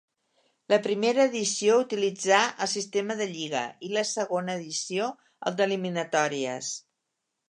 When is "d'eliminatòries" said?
5.61-6.75